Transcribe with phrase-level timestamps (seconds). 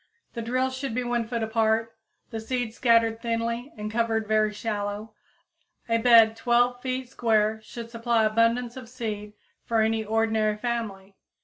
[0.33, 1.95] The drills should be 1 foot apart,
[2.31, 5.13] the seeds scattered thinly and covered very shallow;
[5.87, 9.33] a bed 12 feet square should supply abundance of seed
[9.63, 11.17] for any ordinary family.